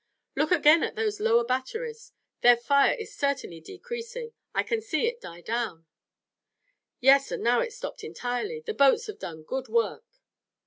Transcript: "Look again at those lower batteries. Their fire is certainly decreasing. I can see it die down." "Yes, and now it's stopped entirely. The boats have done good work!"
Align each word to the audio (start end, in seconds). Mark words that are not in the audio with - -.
"Look 0.35 0.51
again 0.51 0.81
at 0.81 0.95
those 0.95 1.19
lower 1.19 1.43
batteries. 1.43 2.11
Their 2.41 2.57
fire 2.57 2.95
is 2.95 3.13
certainly 3.15 3.61
decreasing. 3.61 4.33
I 4.51 4.63
can 4.63 4.81
see 4.81 5.05
it 5.05 5.21
die 5.21 5.41
down." 5.41 5.85
"Yes, 6.99 7.29
and 7.31 7.43
now 7.43 7.59
it's 7.59 7.75
stopped 7.77 8.03
entirely. 8.03 8.61
The 8.61 8.73
boats 8.73 9.05
have 9.05 9.19
done 9.19 9.43
good 9.43 9.67
work!" 9.67 10.05